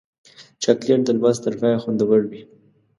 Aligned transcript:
چاکلېټ 0.63 1.01
د 1.05 1.09
لوست 1.19 1.41
تر 1.45 1.53
پایه 1.59 1.77
خوندور 1.83 2.21
وي. 2.29 2.41